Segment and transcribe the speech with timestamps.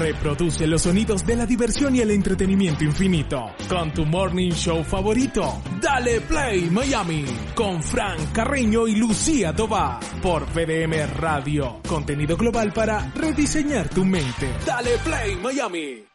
[0.00, 5.60] Reproduce los sonidos de la diversión y el entretenimiento infinito con tu morning show favorito.
[5.78, 11.80] Dale Play Miami con Frank Carreño y Lucía Tobar por PDM Radio.
[11.86, 14.48] Contenido global para rediseñar tu mente.
[14.64, 16.10] Dale Play Miami.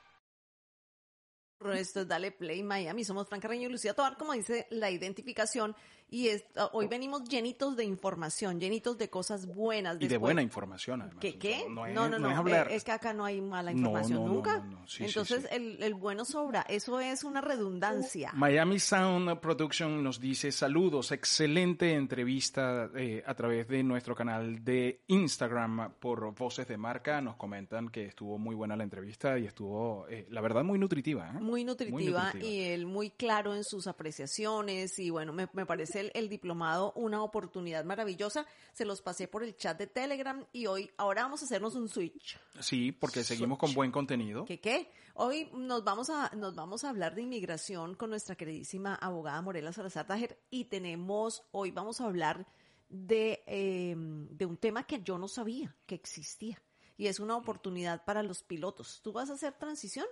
[1.73, 3.03] Esto es Dale Play Miami.
[3.03, 5.75] Somos Frank Carreño y Lucía Tobar, como dice la identificación.
[6.07, 9.95] Y es- hoy venimos llenitos de información, llenitos de cosas buenas.
[9.95, 11.19] Y de Después- buena información, además.
[11.19, 11.39] ¿Qué?
[11.39, 11.65] qué?
[11.67, 12.29] No, No, no, no.
[12.29, 12.71] es hablar.
[12.71, 14.57] Es que acá no hay mala No, información no, no, nunca.
[14.59, 14.87] no, no.
[14.87, 15.47] Sí, sí, Entonces, sí.
[15.51, 16.61] El, el bueno sobra.
[16.69, 18.31] Eso es una redundancia.
[18.35, 25.01] Miami Sound Production nos dice saludos, excelente entrevista eh, a través de nuestro canal de
[25.07, 27.19] Instagram por Voces de Marca.
[27.19, 31.31] Nos comentan que estuvo muy buena la entrevista y estuvo, eh, la verdad, muy nutritiva.
[31.35, 31.39] ¿eh?
[31.45, 32.51] Muy nutritiva, nutritiva.
[32.51, 36.91] y él muy claro en sus apreciaciones y bueno, me, me parece el, el diplomado
[36.95, 38.45] una oportunidad maravillosa.
[38.73, 41.87] Se los pasé por el chat de Telegram y hoy, ahora vamos a hacernos un
[41.87, 42.37] switch.
[42.59, 44.45] Sí, porque seguimos con buen contenido.
[44.45, 44.89] ¿Qué qué?
[45.13, 49.71] Hoy nos vamos a nos vamos a hablar de inmigración con nuestra queridísima abogada Morela
[49.71, 52.45] Salazar Tajer y tenemos hoy vamos a hablar
[52.89, 56.61] de eh, de un tema que yo no sabía que existía
[56.97, 59.01] y es una oportunidad para los pilotos.
[59.03, 60.05] ¿Tú vas a hacer transición?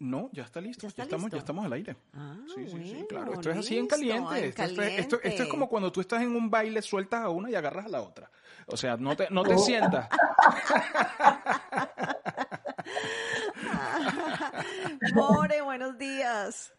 [0.00, 0.82] No, ya está listo.
[0.82, 1.36] ¿Ya está estamos, listo?
[1.36, 1.96] ya estamos al aire.
[2.14, 3.32] Ah, Sí, sí, sí, claro.
[3.34, 4.38] Esto es así en caliente.
[4.38, 5.48] en Esto, esto es- esto- esto es caliente.
[5.50, 8.30] como cuando tú estás en un baile, sueltas a una y agarras a la otra.
[8.66, 9.44] O sea, no te, no Oh.
[9.44, 10.08] te sientas.
[15.14, 16.72] More, buenos días.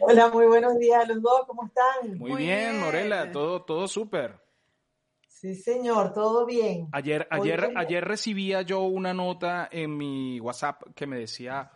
[0.00, 2.18] Hola, muy buenos días a los dos, ¿cómo están?
[2.18, 2.80] Muy, Muy bien, bien.
[2.80, 4.40] Morela, todo, todo súper.
[5.28, 6.88] Sí, señor, todo bien.
[6.92, 11.70] Ayer, ayer, ayer recibía yo una nota en mi WhatsApp que me decía,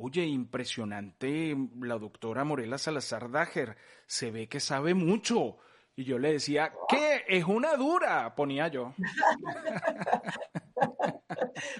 [0.00, 5.58] oye, impresionante, la doctora Morela Salazar Dager, se ve que sabe mucho.
[5.94, 7.24] Y yo le decía, ¿qué?
[7.28, 8.94] Es una dura, ponía yo.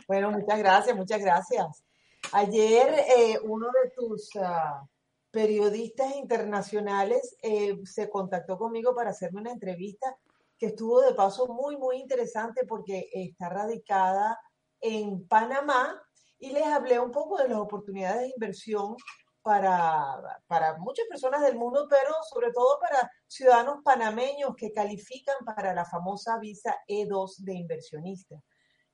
[0.07, 1.85] Bueno, muchas gracias, muchas gracias.
[2.33, 4.87] Ayer eh, uno de tus ah,
[5.31, 10.17] periodistas internacionales eh, se contactó conmigo para hacerme una entrevista
[10.59, 14.39] que estuvo de paso muy, muy interesante porque está radicada
[14.81, 16.01] en Panamá
[16.41, 18.97] y les hablé un poco de las oportunidades de inversión
[19.43, 25.75] para, para muchas personas del mundo, pero sobre todo para ciudadanos panameños que califican para
[25.75, 28.37] la famosa visa E2 de inversionista.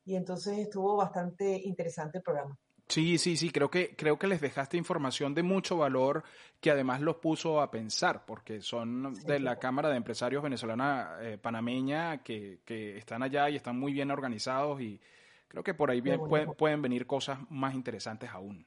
[0.05, 2.57] Y entonces estuvo bastante interesante el programa.
[2.89, 6.23] Sí, sí, sí, creo que, creo que les dejaste información de mucho valor
[6.61, 11.37] que además los puso a pensar, porque son de la Cámara de Empresarios Venezolana eh,
[11.37, 15.01] Panameña que, que están allá y están muy bien organizados y
[15.49, 16.31] creo que por ahí bien, bueno.
[16.31, 18.67] pueden, pueden venir cosas más interesantes aún.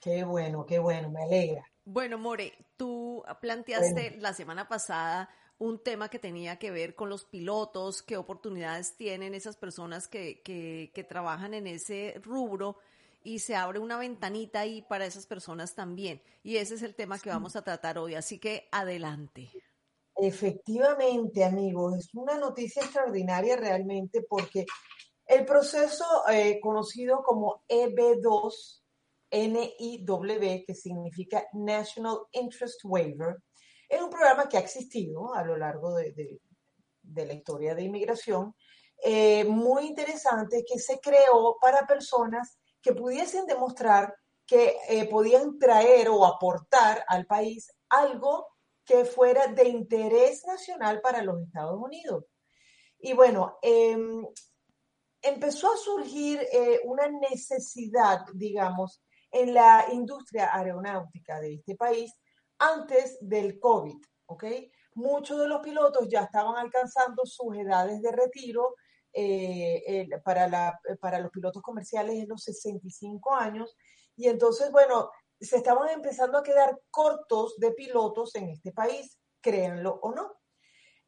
[0.00, 1.64] Qué bueno, qué bueno, me alegra.
[1.84, 7.24] Bueno, More, tú planteaste la semana pasada un tema que tenía que ver con los
[7.24, 12.76] pilotos, qué oportunidades tienen esas personas que, que, que trabajan en ese rubro
[13.22, 16.22] y se abre una ventanita ahí para esas personas también.
[16.42, 19.50] Y ese es el tema que vamos a tratar hoy, así que adelante.
[20.16, 24.64] Efectivamente, amigos, es una noticia extraordinaria realmente porque
[25.26, 28.82] el proceso eh, conocido como E EB2,
[29.30, 33.36] NIW, que significa National Interest Waiver,
[33.88, 36.40] es un programa que ha existido a lo largo de, de-
[37.02, 38.54] de la historia de inmigración,
[39.04, 44.12] eh, muy interesante, que se creó para personas que pudiesen demostrar
[44.44, 48.48] que eh, podían traer o aportar al país algo
[48.84, 52.24] que fuera de interés nacional para los Estados Unidos.
[52.98, 54.24] Y bueno, em,
[55.22, 62.12] empezó a surgir eh, una necesidad, digamos, en la industria aeronáutica de este país
[62.58, 63.96] antes del COVID,
[64.26, 64.44] ¿ok?
[64.94, 68.76] Muchos de los pilotos ya estaban alcanzando sus edades de retiro.
[69.18, 73.74] eh, para, los pilotos comerciales es los 65 años.
[74.14, 75.10] Y entonces, bueno,
[75.40, 80.36] se estaban empezando a quedar cortos de pilotos en este país, créanlo o no.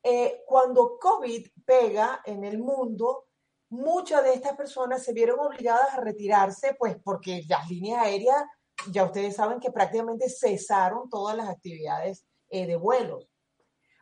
[0.03, 3.28] Eh, cuando COVID pega en el mundo,
[3.71, 8.45] muchas de estas personas se vieron obligadas a retirarse, pues porque las líneas aéreas,
[8.91, 13.29] ya ustedes saben que prácticamente cesaron todas las actividades eh, de vuelos.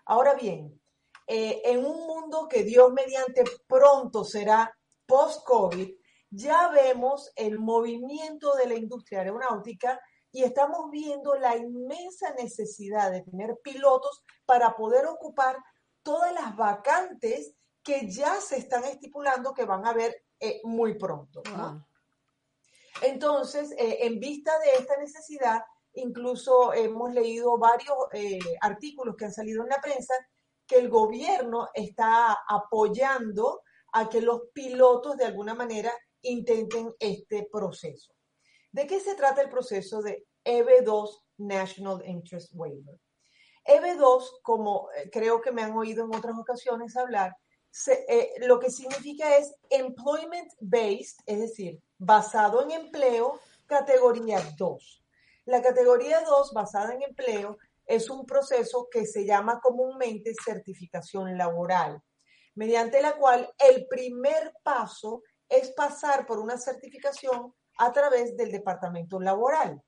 [0.05, 0.81] Ahora bien,
[1.27, 4.73] eh, en un mundo que Dios mediante pronto será
[5.07, 5.91] post-COVID,
[6.31, 13.23] ya vemos el movimiento de la industria aeronáutica y estamos viendo la inmensa necesidad de
[13.23, 15.57] tener pilotos para poder ocupar
[16.03, 17.55] todas las vacantes
[17.87, 21.41] que ya se están estipulando que van a haber eh, muy pronto.
[23.01, 25.63] Entonces, eh, en vista de esta necesidad,
[25.93, 30.15] incluso hemos leído varios eh, artículos que han salido en la prensa
[30.67, 33.63] que el gobierno está apoyando
[33.93, 35.93] a que los pilotos de alguna manera
[36.23, 38.13] intenten este proceso.
[38.73, 42.99] ¿De qué se trata el proceso de EB2 National Interest Waiver?
[43.65, 47.37] EB2, como eh, creo que me han oído en otras ocasiones hablar,
[47.89, 55.05] eh, lo que significa es employment based, es decir, basado en empleo, categoría 2.
[55.47, 62.03] La categoría 2, basada en empleo, es un proceso que se llama comúnmente certificación laboral,
[62.55, 69.21] mediante la cual el primer paso es pasar por una certificación a través del departamento
[69.21, 69.81] laboral.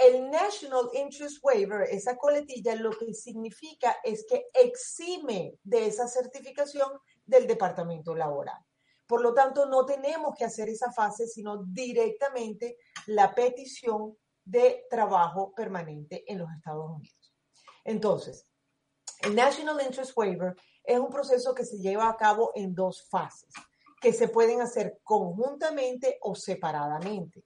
[0.00, 6.90] El National Interest Waiver, esa coletilla, lo que significa es que exime de esa certificación
[7.26, 8.58] del departamento laboral.
[9.06, 15.52] Por lo tanto, no tenemos que hacer esa fase, sino directamente la petición de trabajo
[15.54, 17.34] permanente en los Estados Unidos.
[17.84, 18.46] Entonces,
[19.20, 23.52] el National Interest Waiver es un proceso que se lleva a cabo en dos fases
[24.00, 27.44] que se pueden hacer conjuntamente o separadamente.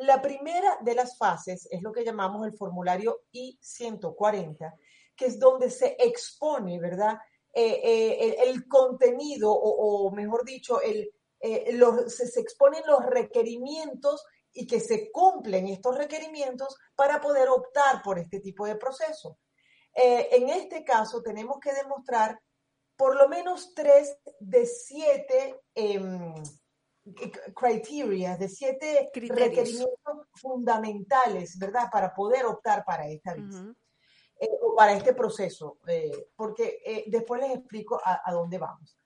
[0.00, 4.74] La primera de las fases es lo que llamamos el formulario I-140,
[5.16, 7.18] que es donde se expone, ¿verdad?
[7.52, 11.10] Eh, eh, el, contenido, o, mejor dicho, eh,
[12.06, 18.38] se, exponen los requerimientos y que se cumplen estos requerimientos para poder optar por este
[18.38, 19.38] tipo de proceso.
[19.94, 22.38] en este caso, tenemos que demostrar
[22.98, 26.00] por lo menos tres de siete eh,
[27.54, 31.88] criteria, de siete requerimientos fundamentales, ¿verdad?
[31.90, 33.72] Para poder optar para esta visa.
[34.40, 38.96] Eh, o para este proceso, eh, porque eh, después les explico a, a, dónde vamos.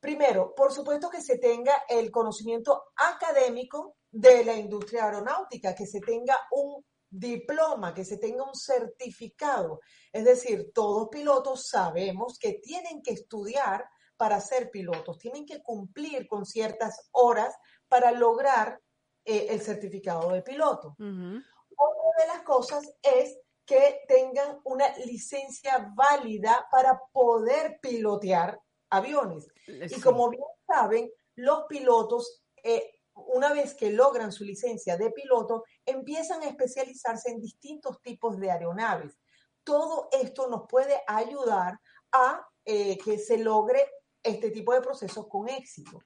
[0.00, 6.00] Primero, por supuesto que se tenga el conocimiento académico de la industria aeronáutica, que se
[6.00, 9.80] tenga un diploma, que se tenga un certificado.
[10.12, 16.26] Es decir, todos pilotos sabemos que tienen que estudiar para ser pilotos, tienen que cumplir
[16.26, 17.54] con ciertas horas
[17.88, 18.80] para lograr
[19.24, 20.96] eh, el certificado de piloto.
[20.98, 28.60] Otra de las cosas es que tengan una licencia válida para poder pilotear
[28.90, 29.48] aviones.
[29.66, 35.64] Y como bien saben, los pilotos eh, una vez que logran su licencia de piloto,
[35.84, 39.18] empiezan a especializarse en distintos tipos de aeronaves.
[39.64, 41.78] Todo esto nos puede ayudar
[42.12, 43.86] a eh, que se logre
[44.22, 45.98] este tipo de procesos con éxito.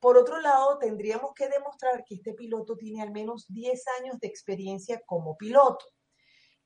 [0.00, 4.28] Por otro lado, tendríamos que demostrar que este piloto tiene al menos 10 años de
[4.28, 5.86] experiencia como piloto.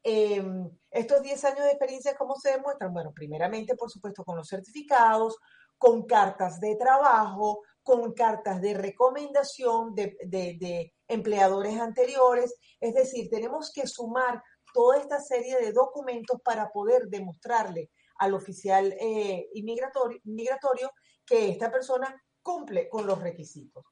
[0.02, 2.92] Em, estos 10 años de experiencia, ¿cómo se demuestran?
[2.92, 5.36] Bueno, primeramente, por supuesto, con los certificados,
[5.78, 12.54] con cartas de trabajo, con cartas de recomendación de, empleadores anteriores.
[12.80, 14.42] Es decir, tenemos que sumar
[14.72, 20.92] toda esta serie de documentos para poder demostrarle al oficial eh, inmigratorio,
[21.26, 23.84] que esta persona cumple con los requisitos.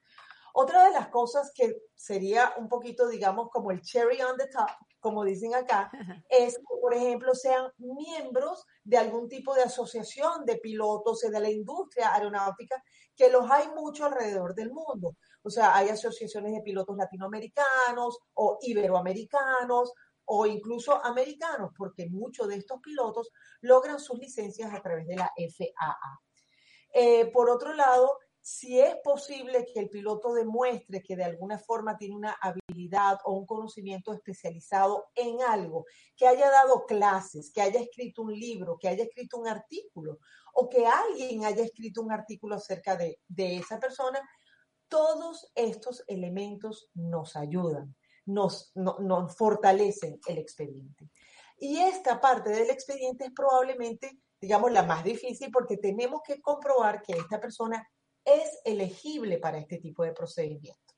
[0.54, 4.68] Otra de las cosas que sería un poquito, digamos, como el cherry on the top,
[4.98, 5.90] como dicen acá,
[6.28, 11.50] es que, por ejemplo, sean miembros de algún tipo de asociación de pilotos de la
[11.50, 12.82] industria aeronáutica,
[13.14, 15.16] que los hay mucho alrededor del mundo.
[15.42, 19.92] O sea, hay asociaciones de pilotos latinoamericanos o iberoamericanos
[20.28, 23.30] o incluso americanos, porque muchos de estos pilotos
[23.60, 26.20] logran sus licencias a través de la FAA.
[26.92, 31.98] Eh, por otro lado, si es posible que el piloto demuestre que de alguna forma
[31.98, 35.84] tiene una habilidad o un conocimiento especializado en algo,
[36.16, 40.18] que haya dado clases, que haya escrito un libro, que haya escrito un artículo
[40.54, 44.20] o que alguien haya escrito un artículo acerca de, esa persona,
[44.88, 47.94] todos estos elementos nos ayudan,
[48.28, 51.10] nos, nos fortalecen el expediente.
[51.58, 57.02] Y esta parte del expediente es probablemente, digamos, la más difícil porque tenemos que comprobar
[57.02, 57.88] que esta persona
[58.24, 60.94] es elegible para este tipo de procedimiento.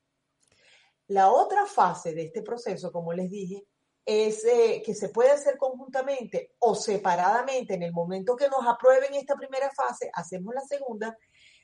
[1.07, 3.65] La otra fase de este proceso, como les dije,
[4.05, 9.13] es eh, que se puede hacer conjuntamente o separadamente en el momento que nos aprueben
[9.13, 11.17] esta primera fase, hacemos la segunda,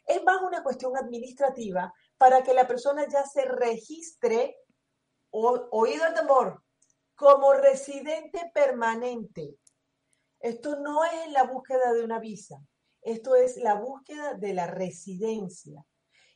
[0.05, 4.55] es más una cuestión administrativa para que la persona ya se registre,
[5.31, 6.63] oído el tambor,
[7.15, 9.57] como residente permanente.
[10.39, 12.57] Esto no es la búsqueda de una visa,
[13.01, 15.83] esto es la búsqueda de la residencia.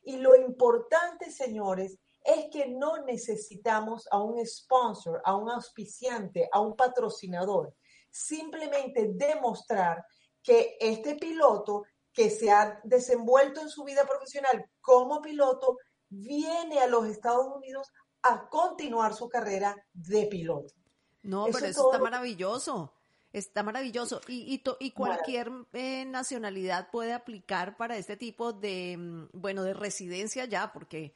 [0.03, 6.59] Y lo importante, señores, es que no necesitamos a un sponsor, a un auspiciante, a
[6.59, 7.75] un patrocinador.
[8.09, 10.05] Simplemente demostrar
[10.41, 11.83] que este piloto
[12.13, 15.77] que se ha desenvuelto en su vida profesional como piloto
[16.09, 17.87] viene a los Estados Unidos
[18.23, 20.73] a continuar su carrera de piloto.
[21.23, 22.93] No, pero eso está maravilloso.
[23.33, 24.19] Está maravilloso.
[24.27, 30.43] Y, y, cualquier eh, nacionalidad puede aplicar para este tipo de, mm, bueno, de residencia
[30.45, 31.13] ya, porque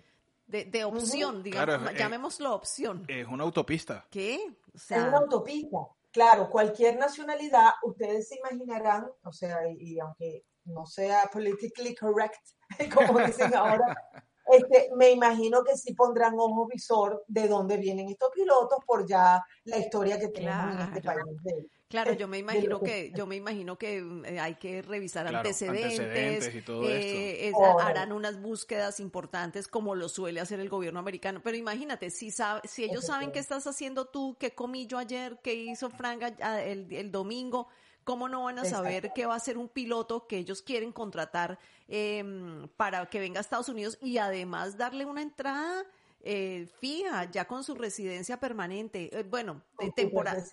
[0.47, 3.03] de, opción, digamos, eh, llamémoslo opción.
[3.07, 4.05] Es una autopista.
[4.09, 4.39] ¿Qué?
[4.73, 5.77] es una autopista.
[6.11, 12.39] Claro, cualquier nacionalidad, ustedes se imaginarán, o sea, y, aunque no sea politically correct,
[12.95, 13.85] como dicen ahora,
[14.51, 19.43] este, me imagino que sí pondrán ojo visor de dónde vienen estos pilotos por ya
[19.63, 21.67] la historia que tenemos en este país.
[21.87, 26.61] Claro, yo me imagino que yo me imagino que eh, hay que revisar antecedentes, y
[26.61, 31.41] todo eh, harán unas búsquedas importantes como lo suele hacer el gobierno americano.
[31.43, 32.31] Pero imagínate, si
[32.63, 36.29] si ellos saben qué estás haciendo tú, qué comí yo ayer, qué hizo Franga
[36.63, 37.67] el, el domingo,
[38.05, 41.59] ¿cómo no van a saber qué va a ser un piloto que ellos quieren contratar
[41.89, 45.83] em, para que venga a Estados Unidos y además darle una entrada?
[46.25, 50.43] eh, fija, ya con su residencia permanente, eh, bueno, de temporal.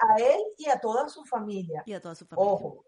[0.00, 1.82] A él y a toda su familia.
[1.84, 2.52] Y a toda su familia.
[2.52, 2.84] Ojo,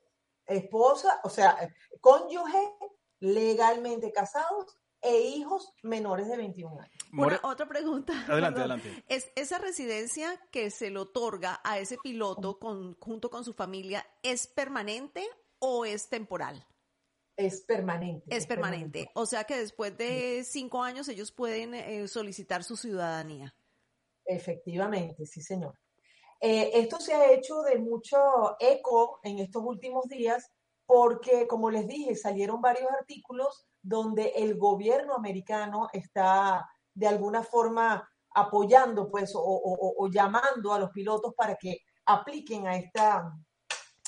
[0.46, 1.58] esposa, o sea,
[2.00, 2.76] cónyuge
[3.18, 7.40] legalmente casados e hijos menores de 21 años.
[7.42, 8.12] otra pregunta.
[8.28, 9.04] Adelante, adelante.
[9.08, 14.04] ¿Es esa residencia que se le otorga a ese piloto con, junto con su familia
[14.22, 15.24] es permanente
[15.60, 16.66] o es temporal?
[17.36, 18.34] Es permanente.
[18.34, 19.10] Es, permanente.
[19.14, 23.54] O sea que después de cinco años ellos pueden eh, solicitar su ciudadanía.
[24.24, 25.78] Efectivamente, sí, señor.
[26.40, 28.16] Eh, esto se ha hecho de mucho
[28.58, 30.50] eco en estos últimos días
[30.86, 38.08] porque, como les dije, salieron varios artículos donde el gobierno americano está de alguna forma
[38.34, 43.32] apoyando pues o, llamando a los pilotos para que apliquen a, esta,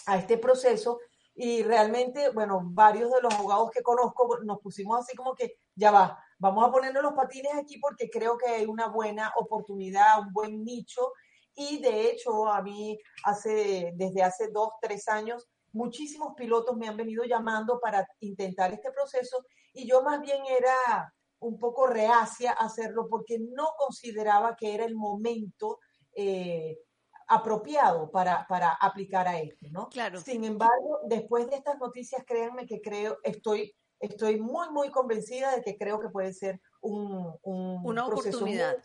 [0.06, 0.98] a este proceso
[1.34, 5.92] y realmente, bueno, varios de los abogados que conozco nos pusimos así como que, ya
[5.92, 10.32] va, vamos a ponernos los patines aquí porque creo que hay una buena oportunidad, un
[10.32, 11.12] buen nicho.
[11.54, 16.96] Y de hecho, a mí hace, desde hace dos, tres años, muchísimos pilotos me han
[16.96, 22.66] venido llamando para intentar este proceso y yo más bien era un poco reacia a
[22.66, 25.78] hacerlo porque no consideraba que era el momento
[26.14, 26.78] eh,
[27.28, 29.88] apropiado para, para aplicar a esto, ¿no?
[29.88, 30.20] Claro.
[30.20, 35.62] Sin embargo, después de estas noticias, créanme que creo, estoy, estoy muy, muy convencida de
[35.62, 38.76] que creo que puede ser un, un una oportunidad.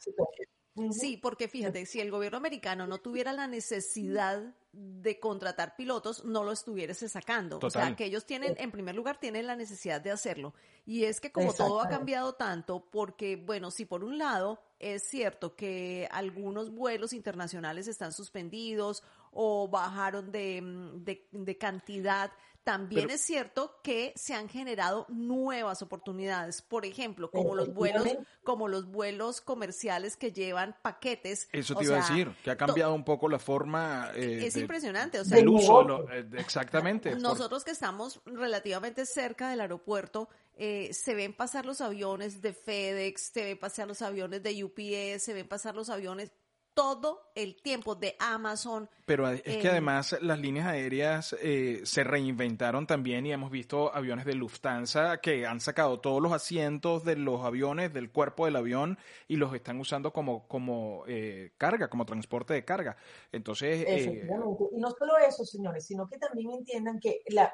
[0.91, 6.43] Sí, porque fíjate, si el gobierno americano no tuviera la necesidad de contratar pilotos, no
[6.43, 7.59] lo estuviese sacando.
[7.61, 10.55] O sea, que ellos tienen, en primer lugar, tienen la necesidad de hacerlo.
[10.85, 15.03] Y es que como todo ha cambiado tanto, porque, bueno, si por un lado es
[15.03, 20.61] cierto que algunos vuelos internacionales están suspendidos o bajaron de,
[20.95, 22.31] de, de cantidad,
[22.63, 28.07] también es cierto que se han generado nuevas oportunidades, por ejemplo, como los vuelos,
[28.43, 31.49] como los vuelos comerciales que llevan paquetes.
[31.51, 34.11] Eso te iba a decir, que ha cambiado un poco la forma.
[34.15, 37.15] Eh, es impresionante, o sea, del uso, eh, exactamente.
[37.15, 43.31] Nosotros que estamos relativamente cerca del aeropuerto, eh, se ven pasar los aviones de FedEx,
[43.33, 46.31] se ven pasar los aviones de UPS, se ven pasar los aviones
[46.73, 48.89] todo el tiempo de Amazon.
[49.05, 54.25] Pero es que además las líneas aéreas eh, se reinventaron también y hemos visto aviones
[54.25, 58.97] de Lufthansa que han sacado todos los asientos de los aviones, del cuerpo del avión
[59.27, 62.97] y los están usando como, como eh, carga, como transporte de carga.
[63.31, 63.85] Entonces...
[63.87, 67.53] Eh, y no solo eso, señores, sino que también entiendan que la,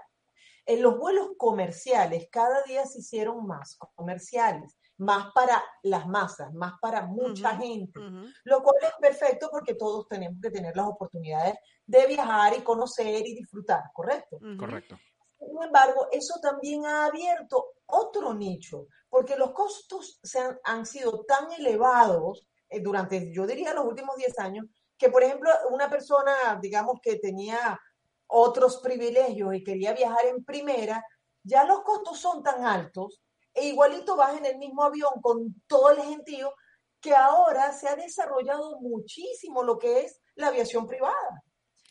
[0.66, 6.74] en los vuelos comerciales cada día se hicieron más comerciales más para las masas, más
[6.82, 8.00] para mucha gente,
[8.44, 13.26] lo cual es perfecto porque todos tenemos que tener las oportunidades de viajar y conocer
[13.26, 14.38] y disfrutar, ¿correcto?
[14.58, 15.00] Correcto.
[15.40, 21.50] Sin embargo, eso también ha abierto otro nicho, porque los costos se han, sido tan
[21.54, 24.66] elevados eh, durante, yo diría, los últimos 10 años,
[24.98, 27.80] que, por ejemplo, una persona, digamos, que tenía
[28.28, 31.04] otros privilegios y quería viajar en primera,
[31.42, 33.22] ya los costos son tan altos
[33.60, 36.54] e igualito vas en el mismo avión con todo el gentío
[37.02, 41.44] que ahora se ha desarrollado muchísimo lo que es la aviación privada.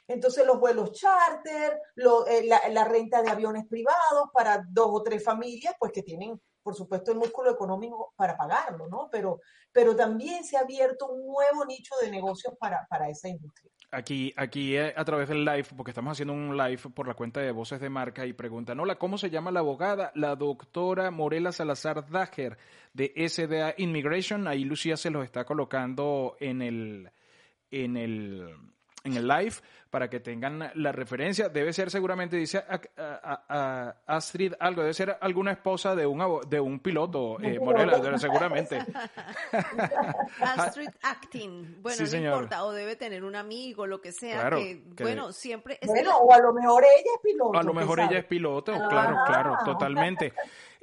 [0.07, 1.81] Entonces los vuelos charter,
[2.29, 6.75] eh, la, renta de aviones privados para dos o tres familias, pues que tienen por
[6.75, 9.09] supuesto, el músculo económico para pagarlo, ¿no?
[9.11, 9.41] Pero,
[9.73, 13.73] pero también se ha abierto un nuevo nicho de negocios para, para esa industria.
[13.91, 17.41] Aquí, aquí eh, a través del live, porque estamos haciendo un live por la cuenta
[17.41, 20.13] de Voces de Marca y preguntan, hola, ¿cómo se llama la abogada?
[20.15, 22.59] La doctora Morela Salazar Dager
[22.93, 24.47] de SDA Immigration.
[24.47, 27.11] Ahí Lucía se los está colocando en el,
[27.71, 28.55] en el,
[29.05, 29.55] en el live
[29.91, 31.49] para que tengan la referencia.
[31.49, 36.81] Debe ser seguramente, dice a, Astrid algo, debe ser alguna esposa de un, de un
[36.81, 38.79] piloto, eh, Morela, seguramente.
[40.41, 45.33] Astrid Acting, bueno, no importa, o debe tener un amigo, lo que sea, que, bueno,
[45.33, 45.79] siempre...
[45.87, 47.59] bueno, o a lo mejor ella es piloto.
[47.59, 50.35] A lo mejor ella es piloto, claro, claro, totalmente.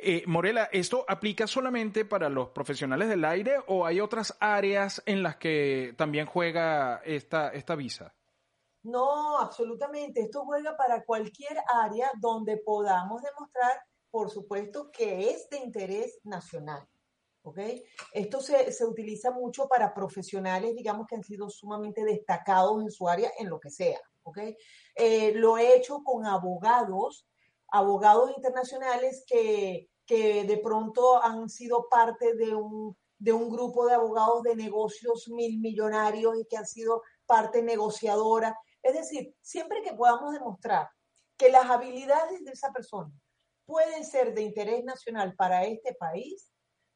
[0.07, 5.23] Eh, Morela, ¿esto aplica solamente para los profesionales del aire o hay otras áreas en
[5.23, 8.13] las que también juega esta, esta visa?
[8.83, 10.21] No, absolutamente.
[10.21, 13.81] Esto juega para cualquier área donde podamos demostrar,
[14.11, 16.87] por supuesto, que es de interés nacional.
[17.41, 17.57] ¿ok?
[18.13, 23.31] Esto se, utiliza mucho para profesionales, digamos, que han sido sumamente destacados en su área,
[23.39, 24.01] en lo que sea.
[24.21, 24.37] ¿ok?
[24.93, 27.25] Eh, lo he hecho con abogados
[27.69, 34.43] abogados internacionales que, de pronto han sido parte de un, de un grupo de abogados
[34.43, 38.57] de negocios mil millonarios y que han sido parte negociadora.
[38.83, 40.89] Es decir, siempre que podamos demostrar
[41.37, 43.11] que las habilidades de esa persona
[43.65, 46.51] pueden ser de interés nacional para este país,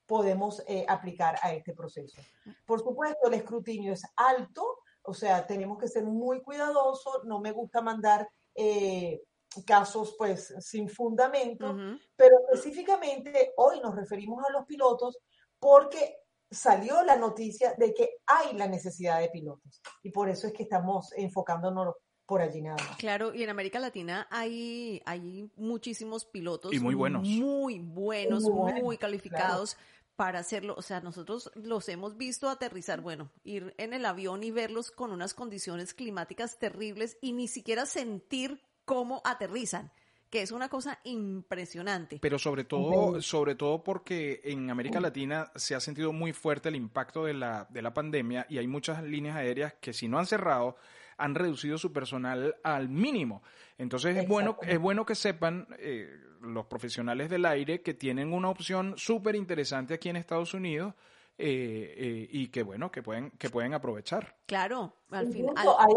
[0.06, 2.22] podemos eh, aplicar a este proceso.
[2.66, 7.52] Por supuesto, el escrutinio es alto, o sea, tenemos que ser muy cuidadosos, no me
[7.52, 9.22] gusta mandar eh,
[9.66, 11.76] casos pues sin fundamento,
[12.16, 15.18] pero específicamente hoy nos referimos a los pilotos
[15.60, 16.18] porque
[16.50, 20.64] salió la noticia de que hay la necesidad de pilotos y por eso es que
[20.64, 22.96] estamos enfocándonos por allí nada más.
[22.98, 26.72] Claro, y en América Latina hay, hay muchísimos pilotos.
[26.72, 27.28] Y muy buenos.
[27.28, 29.78] Muy buenos, muy, calificados.
[30.16, 30.76] para hacerlo.
[30.78, 35.12] O sea, nosotros los hemos visto aterrizar, bueno, ir en el avión y verlos con
[35.12, 39.92] unas condiciones climáticas terribles y ni siquiera sentir cómo aterrizan
[40.32, 42.18] que es una cosa impresionante.
[42.20, 46.76] Pero sobre todo, sobre todo porque en América Latina se ha sentido muy fuerte el
[46.76, 50.26] impacto de la, de la pandemia y hay muchas líneas aéreas que si no han
[50.26, 50.76] cerrado,
[51.18, 53.44] han reducido su personal al mínimo.
[53.78, 56.10] Entonces es bueno, es bueno que sepan eh,
[56.42, 60.96] los profesionales del aire que tienen una opción súper interesante aquí en Estados Unidos.
[61.42, 65.94] Eh, eh, y que bueno que pueden que pueden aprovechar claro al final hay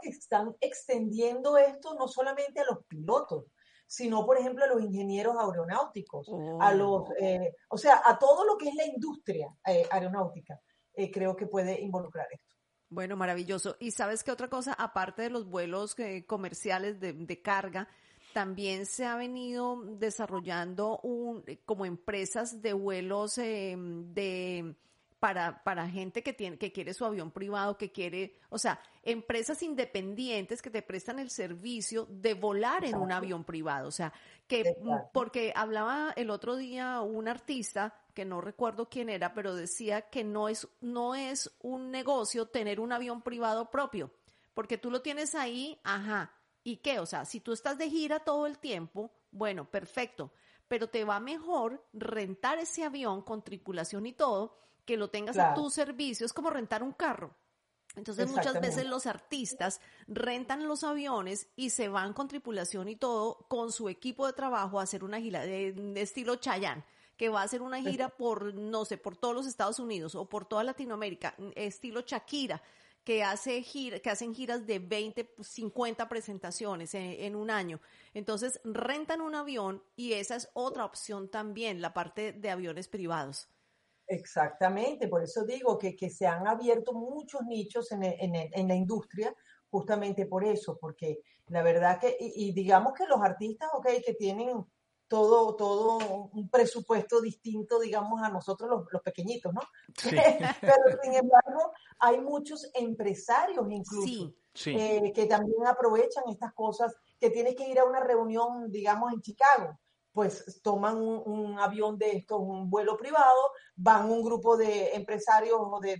[0.00, 3.44] que están extendiendo esto no solamente a los pilotos,
[3.86, 6.28] sino, por ejemplo, a los ingenieros aeronáuticos,
[6.60, 7.14] a los, oh.
[7.18, 10.60] eh, o sea, a todo lo que es la industria eh, aeronáutica,
[10.92, 12.54] eh, creo que puede involucrar esto.
[12.90, 13.76] Bueno, maravilloso.
[13.80, 17.88] Y sabes qué otra cosa, aparte de los vuelos comerciales de, de, carga,
[18.34, 24.74] también se ha venido desarrollando un, como empresas de vuelos de
[25.20, 29.62] para, para gente que tiene, que quiere su avión privado, que quiere, o sea, empresas
[29.62, 33.88] independientes que te prestan el servicio de volar en un avión privado.
[33.88, 34.12] O sea,
[34.46, 34.76] que,
[35.12, 40.24] porque hablaba el otro día un artista, que no recuerdo quién era, pero decía que
[40.24, 44.12] no es, no es un negocio tener un avión privado propio,
[44.54, 46.98] porque tú lo tienes ahí, ajá, ¿y qué?
[47.00, 50.32] O sea, si tú estás de gira todo el tiempo, bueno, perfecto,
[50.68, 54.56] pero te va mejor rentar ese avión con tripulación y todo,
[54.88, 57.36] que lo tengas a tu servicio, es como rentar un carro.
[57.94, 63.44] Entonces muchas veces los artistas rentan los aviones y se van con tripulación y todo
[63.48, 66.84] con su equipo de trabajo a hacer una gira de, estilo Chayanne
[67.18, 70.26] que va a hacer una gira por, no sé, por todos los Estados Unidos o
[70.26, 72.62] por toda Latinoamérica, estilo Shakira,
[73.04, 77.80] que, hace gira, que hacen giras de 20, 50 presentaciones en, en, un año.
[78.14, 83.48] Entonces, rentan un avión y esa es otra opción también, la parte de aviones privados.
[84.10, 89.34] Exactamente, por eso digo que, se han abierto muchos nichos en, la industria,
[89.70, 94.64] justamente por eso, porque la verdad que, y, digamos que los artistas, ok, que tienen
[95.08, 99.60] todo, todo un presupuesto distinto, digamos, a nosotros los, pequeñitos, ¿no?
[100.62, 104.32] Pero sin embargo, hay muchos empresarios incluso
[104.64, 109.20] eh, que también aprovechan estas cosas, que tienes que ir a una reunión, digamos, en
[109.20, 109.78] Chicago
[110.12, 113.40] pues toman un, avión de estos, un vuelo privado,
[113.76, 115.96] van un grupo de empresarios o de,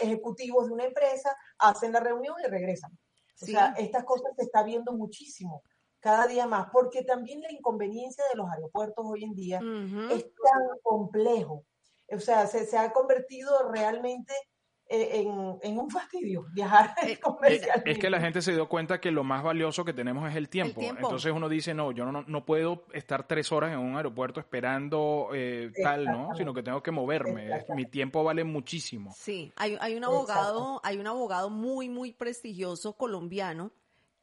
[0.00, 2.92] ejecutivos de una empresa, hacen la reunión y regresan.
[3.40, 5.62] O sea, estas cosas se está viendo muchísimo,
[6.00, 9.60] cada día más, porque también la inconveniencia de los aeropuertos hoy en día
[10.10, 11.64] es tan complejo.
[12.10, 14.34] O sea, se, ha convertido realmente
[14.94, 17.90] en, en, un fastidio viajar eh, comercialmente.
[17.90, 20.48] Es que la gente se dio cuenta que lo más valioso que tenemos es el
[20.48, 20.80] tiempo.
[20.80, 25.28] Entonces uno dice, no, yo no, no puedo estar tres horas en un aeropuerto esperando
[25.34, 26.34] eh, tal, ¿no?
[26.34, 27.50] Sino que tengo que moverme.
[27.74, 29.12] Mi tiempo vale muchísimo.
[29.16, 33.72] Sí, hay, hay un abogado, hay un abogado muy, muy prestigioso colombiano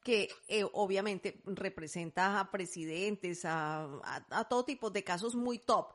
[0.04, 3.88] que eh, obviamente representa a presidentes, a,
[4.30, 5.90] a, todo tipo de casos muy top.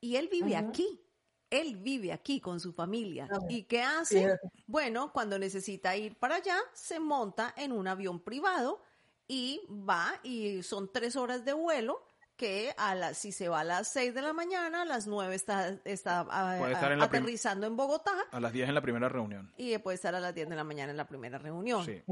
[0.00, 1.00] Y él vive aquí.
[1.60, 3.28] Él vive aquí con su familia.
[3.48, 4.38] ¿Y qué hace?
[4.66, 8.82] Bueno, cuando necesita ir para allá, se monta en un avión privado
[9.28, 12.05] y va y son tres horas de vuelo
[12.36, 15.34] que a las, si se va a las 6 de la mañana, a las 9
[15.34, 16.26] está, está
[17.00, 18.12] aterrizando en Bogotá.
[18.30, 19.52] A las 10 en la primera reunión.
[19.56, 21.84] Y puede estar a las 10 de la mañana en la primera reunión.
[21.84, 22.02] Sí.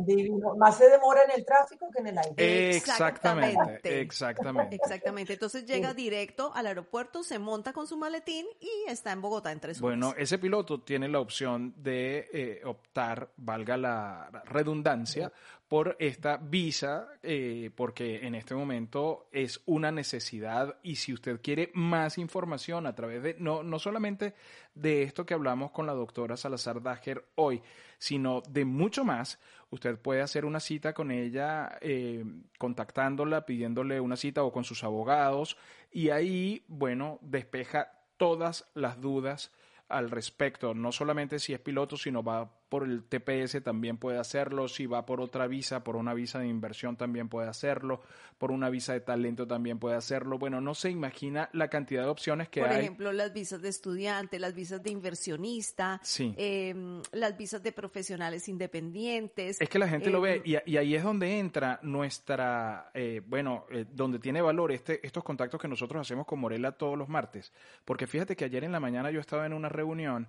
[0.56, 2.76] Más se demora en el tráfico que en el aire.
[2.76, 4.00] Exactamente.
[4.00, 4.76] Exactamente.
[4.76, 5.32] Exactamente.
[5.34, 9.60] Entonces llega directo al aeropuerto, se monta con su maletín y está en Bogotá en
[9.60, 9.82] tres horas.
[9.82, 15.32] Bueno, ese piloto tiene la opción de eh, optar, valga la redundancia,
[15.68, 21.70] por esta visa, eh, porque en este momento es una necesidad y si usted quiere
[21.74, 24.34] más información a través de, no, no solamente
[24.74, 27.62] de esto que hablamos con la doctora Salazar Dager hoy,
[27.98, 32.24] sino de mucho más, usted puede hacer una cita con ella, eh,
[32.58, 35.56] contactándola, pidiéndole una cita o con sus abogados
[35.90, 39.50] y ahí, bueno, despeja todas las dudas
[39.88, 44.66] al respecto, no solamente si es piloto, sino va por el TPS también puede hacerlo,
[44.66, 48.00] si va por otra visa, por una visa de inversión también puede hacerlo,
[48.36, 50.40] por una visa de talento también puede hacerlo.
[50.40, 52.66] Bueno, no se imagina la cantidad de opciones que hay.
[52.66, 58.48] Por ejemplo, las visas de estudiante, las visas de inversionista, em, las visas de profesionales
[58.48, 59.60] independientes.
[59.60, 63.66] Es que la gente lo ve em, y, ahí es donde entra nuestra, eh, bueno,
[63.70, 67.52] eh, donde tiene valor este, estos contactos que nosotros hacemos con Morela todos los martes.
[67.84, 70.26] Porque fíjate que ayer en la mañana yo estaba en una reunión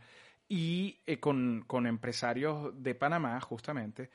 [0.48, 4.10] y eh, con, con, empresarios de Panamá, justamente,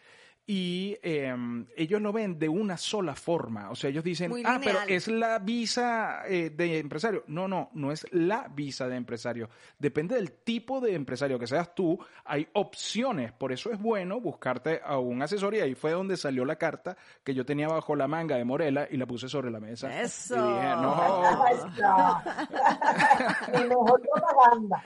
[0.46, 3.70] y em, ellos lo ven de una sola forma.
[3.70, 7.22] O sea, ellos dicen, ah, pero es la visa eh, de empresario.
[7.28, 9.48] No, no, no es la visa de empresario.
[9.78, 11.98] Depende del tipo de empresario que seas tú.
[12.24, 13.32] Hay opciones.
[13.32, 15.54] Por eso es bueno buscarte a un asesor.
[15.54, 18.88] Y ahí fue donde salió la carta que yo tenía bajo la manga de Morela
[18.90, 20.00] y la puse sobre la mesa.
[20.00, 20.34] Eso.
[20.34, 20.96] Y dije, no.
[23.68, 24.84] mejor propaganda.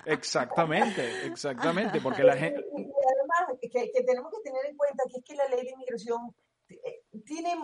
[0.06, 2.00] exactamente, exactamente.
[2.00, 2.64] Porque la gente.
[3.74, 6.32] Que, que tenemos que tener en cuenta que es que la ley de inmigración
[6.68, 7.56] eh, tiene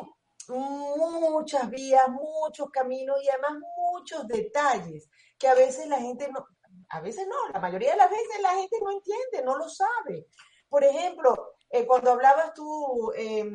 [0.48, 3.52] muchas vías, muchos caminos y además
[3.92, 6.44] muchos detalles que a veces la gente no,
[6.88, 10.26] a veces no, la mayoría de las veces la gente no entiende, no lo sabe.
[10.68, 13.48] Por ejemplo, eh, cuando hablabas tú, eh,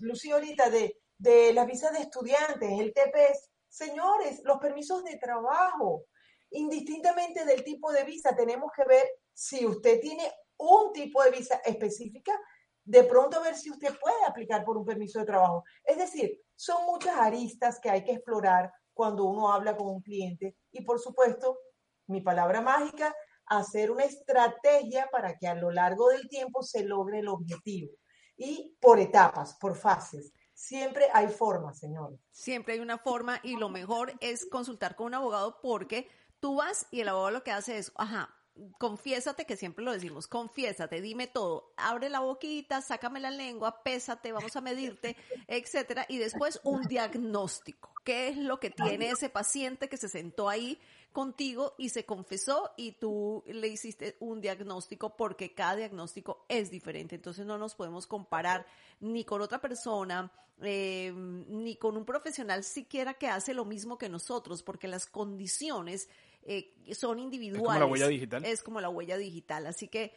[0.00, 6.04] Lucía, ahorita de, de las visas de estudiantes, el TPS, señores, los permisos de trabajo,
[6.50, 11.60] indistintamente del tipo de visa, tenemos que ver si usted tiene un tipo de visa
[11.64, 12.38] específica
[12.84, 15.64] de pronto ver si usted puede aplicar por un permiso de trabajo.
[15.84, 20.56] Es decir, son muchas aristas que hay que explorar cuando uno habla con un cliente
[20.72, 21.58] y por supuesto,
[22.06, 23.14] mi palabra mágica,
[23.46, 27.92] hacer una estrategia para que a lo largo del tiempo se logre el objetivo
[28.36, 30.32] y por etapas, por fases.
[30.54, 32.18] Siempre hay forma, señores.
[32.30, 36.08] Siempre hay una forma y lo mejor es consultar con un abogado porque
[36.40, 38.34] tú vas y el abogado lo que hace es, ajá,
[38.78, 44.32] confiésate, que siempre lo decimos, confiésate, dime todo, abre la boquita, sácame la lengua, pésate,
[44.32, 45.16] vamos a medirte,
[45.48, 47.92] etcétera, y después un diagnóstico.
[48.04, 50.80] ¿Qué es lo que tiene ese paciente que se sentó ahí
[51.12, 57.16] contigo y se confesó y tú le hiciste un diagnóstico porque cada diagnóstico es diferente.
[57.16, 58.66] Entonces no nos podemos comparar
[59.00, 64.08] ni con otra persona, eh, ni con un profesional siquiera que hace lo mismo que
[64.08, 66.08] nosotros, porque las condiciones
[66.42, 67.62] eh, son individuales.
[67.62, 68.44] Es como la huella digital.
[68.44, 69.66] Es como la huella digital.
[69.66, 70.14] Así que,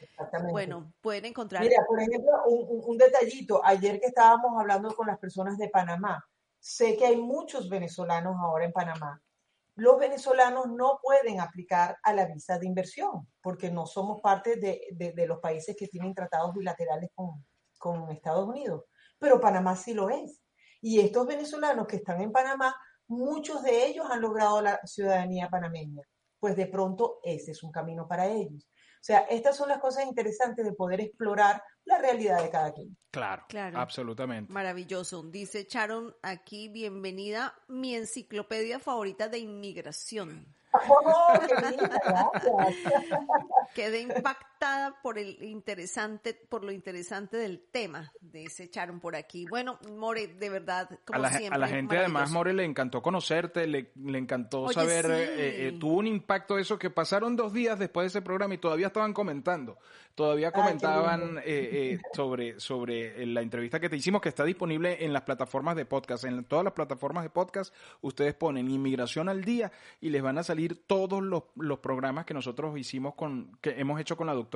[0.50, 1.62] bueno, pueden encontrar.
[1.62, 3.62] Mira, por ejemplo, un, un, detallito.
[3.64, 6.26] Ayer que estábamos hablando con las personas de Panamá,
[6.60, 9.22] sé que hay muchos venezolanos ahora en Panamá.
[9.76, 14.82] Los venezolanos no pueden aplicar a la visa de inversión porque no somos parte de,
[14.92, 17.46] de, de los países que tienen tratados bilaterales con,
[17.78, 18.86] con Estados Unidos.
[19.18, 20.42] Pero Panamá sí lo es.
[20.82, 22.76] Y estos venezolanos que están en Panamá
[23.12, 26.02] muchos de ellos han logrado la ciudadanía panameña,
[26.40, 28.68] pues de pronto ese es un camino para ellos.
[29.02, 32.96] O sea, estas son las cosas interesantes de poder explorar la realidad de cada quien.
[33.10, 33.80] Claro, claro.
[33.80, 34.54] absolutamente.
[34.54, 35.24] Maravilloso.
[35.24, 40.56] Dice Sharon aquí, bienvenida, mi enciclopedia favorita de inmigración.
[40.74, 43.04] Oh, qué linda, gracias.
[43.76, 44.51] Quedé impactada
[45.02, 49.46] por el interesante, por lo interesante del tema de ese echaron por aquí.
[49.50, 51.56] Bueno, More, de verdad, como a la, siempre.
[51.56, 52.32] a la gente además.
[52.32, 55.12] More, le encantó conocerte, le, le encantó Oye, saber, sí.
[55.12, 58.60] eh, eh, tuvo un impacto eso que pasaron dos días después de ese programa y
[58.60, 59.80] todavía estaban comentando,
[60.16, 65.14] todavía comentaban eh, eh, sobre, sobre la entrevista que te hicimos que está disponible en
[65.14, 69.72] las plataformas de podcast, en todas las plataformas de podcast, ustedes ponen inmigración al día
[70.00, 74.00] y les van a salir todos los, los programas que nosotros hicimos con, que hemos
[74.00, 74.51] hecho con la doctora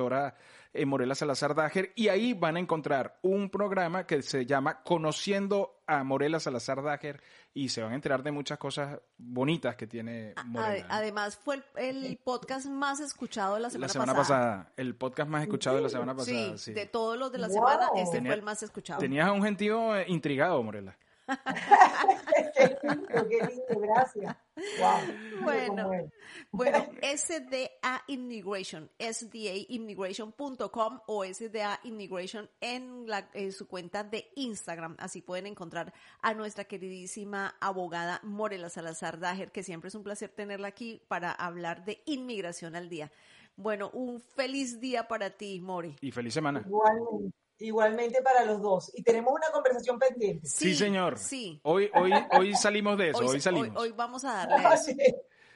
[0.72, 5.80] eh, Morela Salazar Dager y ahí van a encontrar un programa que se llama Conociendo
[5.86, 7.22] a Morela Salazar Dager
[7.54, 10.86] y se van a enterar de muchas cosas bonitas que tiene Morela.
[10.90, 14.72] Además, fue el, el podcast más escuchado de la semana, la semana pasada.
[14.76, 16.36] el podcast más escuchado de la semana pasada.
[16.36, 16.72] Sí, sí.
[16.74, 17.54] de todos los de la Wow.
[17.56, 19.00] semana, este Tenía- fue el más escuchado.
[19.00, 20.96] Tenías a un gentío eh, intrigado, Morela.
[22.56, 24.36] Qué lindo, qué lindo, gracias.
[24.78, 25.42] Wow.
[25.42, 25.88] Bueno.
[25.88, 26.12] Bueno.
[26.50, 34.96] Bueno, SDA Immigration, sdaimmigration.com o SDA Immigration en, la, en su cuenta de Instagram.
[34.98, 40.30] Así pueden encontrar a nuestra queridísima abogada Morela Salazar Dager, que siempre es un placer
[40.30, 43.10] tenerla aquí para hablar de inmigración al día.
[43.56, 45.96] Bueno, un feliz día para ti, More.
[46.00, 46.62] Y feliz semana.
[46.66, 48.90] Igualmente, igualmente para los dos.
[48.94, 50.46] Y tenemos una conversación pendiente.
[50.46, 51.18] Sí, señor.
[51.18, 51.60] Sí.
[51.64, 53.68] Hoy, hoy, hoy salimos de eso, hoy, Hoy, salimos.
[53.70, 54.84] hoy- hoy vamos a darle a eso.
[54.84, 54.96] Sí.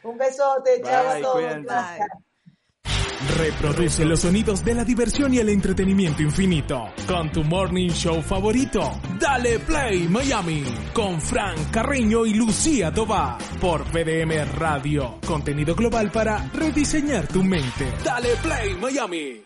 [0.03, 1.43] Un besote, chao a todos.
[3.37, 8.81] Reproduce los sonidos de la diversión y el entretenimiento infinito con tu morning show favorito.
[9.19, 15.19] Dale Play Miami con Frank Carreño y Lucía Tobar por BDM Radio.
[15.27, 17.93] Contenido global para rediseñar tu mente.
[18.03, 19.39] Dale Play Miami.